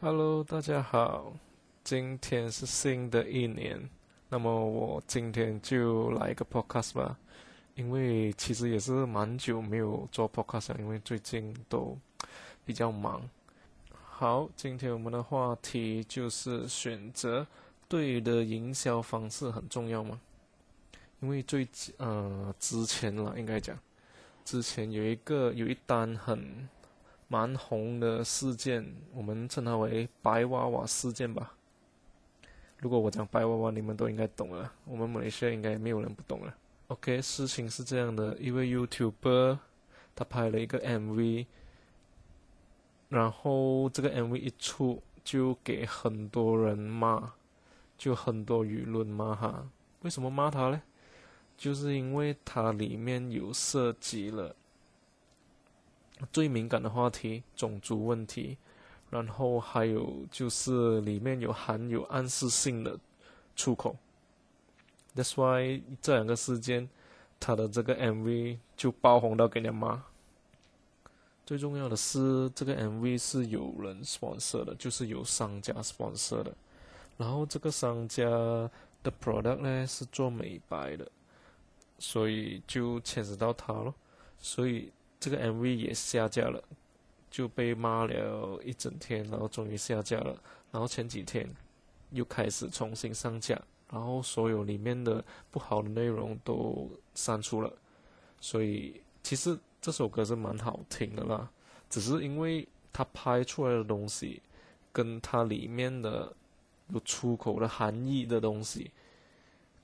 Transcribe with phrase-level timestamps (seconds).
[0.00, 1.32] Hello，大家好，
[1.82, 3.90] 今天是新的一年，
[4.28, 7.16] 那么我今天就来一个 podcast 吧，
[7.74, 11.98] 因为其实也是蛮久没有做 podcast 了，因为最近都
[12.64, 13.20] 比较忙。
[14.16, 17.44] 好，今天我们的话题就是选择
[17.88, 20.20] 对的营销方式很重要吗？
[21.20, 23.76] 因为最呃之前了，应该讲
[24.44, 26.68] 之前有一个有一单很。
[27.26, 31.54] 蛮红的事件，我们称它为“白娃娃事件”吧。
[32.78, 34.70] 如果我讲白娃娃，你们都应该懂了。
[34.84, 36.54] 我们马来西亚应该没有人不懂了。
[36.88, 39.58] OK，事情是这样的，一位 YouTuber
[40.14, 41.46] 他拍了一个 MV，
[43.14, 47.32] 然后这个 MV 一出就给很多人骂，
[47.96, 49.64] 就很多舆论骂他。
[50.00, 50.82] 为什么骂他呢？
[51.56, 54.56] 就是因为它里面有涉及了。
[56.32, 58.58] 最敏感的话题，种族问题，
[59.10, 62.98] 然后还有就是里面有含有暗示性的
[63.54, 63.96] 出口。
[65.14, 66.88] That's why 这两个事件，
[67.38, 70.02] 他的这个 MV 就爆红到给人骂。
[71.44, 76.54] 最重要的是，这个 MV 是有人 sponsor 的，就是有商家 sponsor 的。
[77.16, 81.10] 然后这个商家的 product 呢是做美白的，
[81.98, 83.94] 所以就牵扯到他咯。
[84.38, 84.90] 所以。
[85.20, 86.62] 这个 MV 也下架了，
[87.30, 90.38] 就被骂了一整天，然后终于下架了。
[90.70, 91.48] 然后前几天
[92.10, 93.58] 又开始重新上架，
[93.90, 97.72] 然后所有里面的不好的内容都删除了。
[98.38, 101.50] 所以其实这首歌是蛮好听的啦，
[101.90, 104.40] 只是因为它拍出来的东西
[104.90, 106.34] 跟它里面的
[106.88, 108.90] 有出口的含义的东西，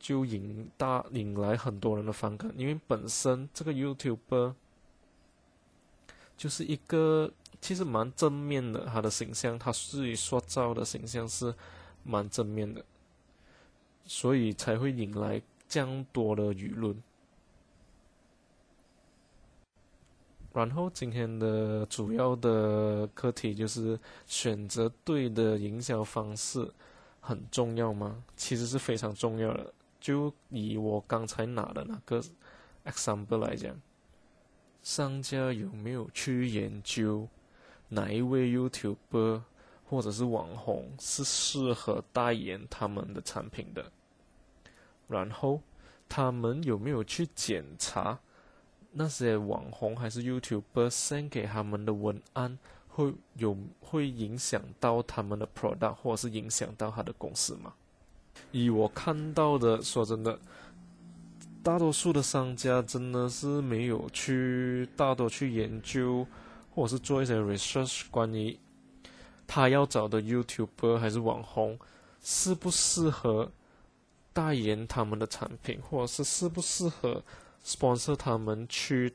[0.00, 2.52] 就引大引来很多人的反感。
[2.56, 4.54] 因为本身这个 YouTuber。
[6.36, 11.54] 就是一个其实蛮正面的，他的形象，他自己塑造的形象是
[12.02, 12.84] 蛮正面的，
[14.04, 17.00] 所以才会引来这样多的舆论。
[20.54, 26.72] 然后今天的主要的课题就是选择对的营销方式
[27.20, 28.22] 很重要吗？
[28.36, 29.74] 其实是非常重要的。
[30.00, 32.22] 就以我刚才拿的那个
[32.84, 33.78] example 来讲。
[34.82, 37.26] 商家有没有去研究
[37.88, 39.42] 哪一位 YouTuber
[39.86, 43.90] 或者是网红是适合代言他们的产品的？
[45.08, 45.60] 然后
[46.08, 48.20] 他们有没有去检查
[48.94, 57.74] 那些网红还是 YouTuber send 给他们的文案会有会影响到他们的 product 或者是影响到他的公司吗？
[58.52, 60.38] 以我看到的，说真的。
[61.62, 66.26] 大多数的商家真的是没有去大多去研究，
[66.74, 68.54] 或者是做一些 research 关于
[69.46, 71.78] 他要找的 YouTuber 还是网红
[72.22, 73.50] 适不适合
[74.34, 77.22] 代言他们的产品，或者是适不适合
[77.64, 79.14] sponsor 他们去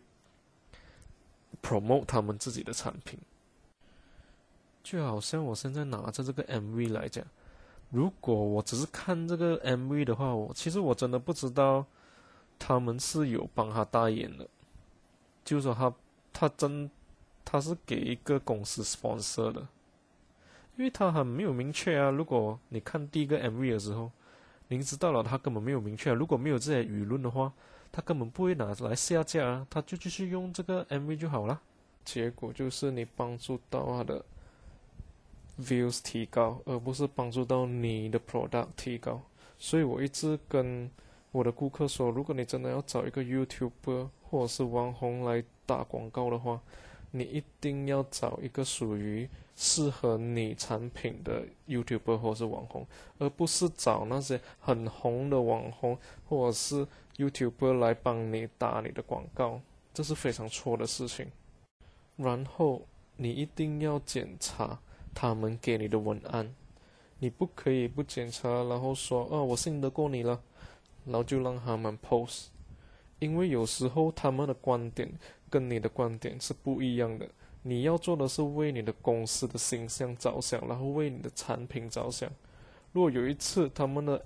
[1.62, 3.20] promote 他们自己的产品。
[4.84, 7.24] 就好像我现在拿着这个 MV 来讲，
[7.90, 11.86] 如果我只是看这个 MV 的话，我其实我真的不知道。
[12.62, 14.46] 他们是有帮他代言的，
[15.46, 15.94] 就是说他
[16.34, 16.92] 他真
[17.46, 19.62] 他是给一个公司 sponsor 的，
[20.76, 22.10] 因为他很没有明确啊。
[22.10, 24.12] 如果你看第一个 MV 的时候，
[24.68, 26.12] 您知道了他根本没有明确。
[26.12, 27.54] 如果没有这些舆论的话，
[27.92, 31.62] 他根本不会拿来下架啊，他就继续用这个 MV 就好了。
[32.06, 34.26] 结果就是你帮助到他的
[35.60, 39.22] views 提高，而不是帮助到你的 product 提高。
[39.58, 40.90] 所以我一直跟。
[41.32, 46.60] 我的顾客说：“如果你真的要找一个 YouTuber 或者是网红来打广告的话，
[47.12, 52.86] 你一定要找一个属于适合你产品的 YouTuber 或是网红，
[53.18, 55.98] 而不是找那些很红的网红
[56.28, 56.88] 或者是
[57.18, 59.62] YouTuber 来帮你打你的广告，
[59.94, 61.28] 这是非常错的事情。
[62.16, 62.81] 然后
[63.18, 64.80] 你一定要检查
[65.13, 66.54] 他们给你的文案，
[67.19, 70.42] 你不可以不检查，然后说：‘哦，我信得过你了。’”
[71.06, 72.48] 然后就让他们 post，
[73.19, 75.12] 因为有时候他们的观点
[75.50, 77.27] 跟你的观点是不一样的。
[77.62, 82.30] 你要做的是为你的公司的形象着想，然后为你的产品着想。
[82.94, 84.25] 如果有一次他们的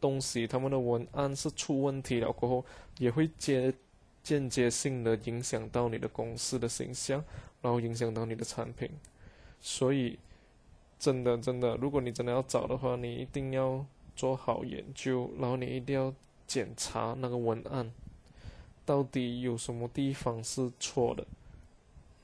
[0.00, 2.64] 东西、他们的文案是出问题了过后，
[2.98, 3.74] 也会间
[4.22, 7.22] 间接性的影响到你的公司的形象，
[7.60, 8.88] 然后影响到你的产品。
[9.60, 10.18] 所以
[10.98, 13.84] 真的真的，如果你真的要找的话，你一定要
[14.14, 16.14] 做好研究，然后你一定要
[16.46, 17.92] 检查那个文案，
[18.90, 21.24] 到底有什么地方是错的。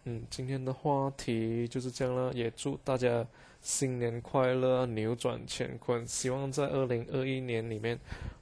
[0.02, 3.24] 嗯，今天的话题就是这样了，也祝大家
[3.62, 6.04] 新年快乐，扭转乾坤。
[6.04, 7.96] 希望在二零二一年里面，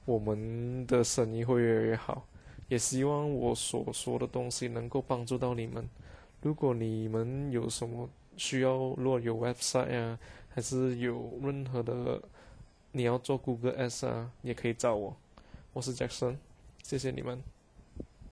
[0.05, 2.25] 我们的生意会越来越好。
[2.67, 5.87] 也希望我所说的东西能够帮助到你们。
[6.41, 10.17] 如果你们有什么需要，如果有 website 啊，
[10.49, 12.19] 还是有任何的
[12.91, 15.15] 你要做 Google S 啊，也可以找我。
[15.73, 16.37] 我是 Jackson，
[16.81, 17.39] 谢谢你们。